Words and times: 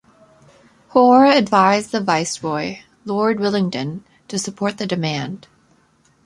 Hoare 0.87 1.27
advised 1.27 1.91
the 1.91 2.01
Viceroy, 2.01 2.77
Lord 3.05 3.37
Willingdon, 3.37 4.01
to 4.29 4.39
support 4.39 4.79
the 4.79 4.87
demand. 4.87 5.47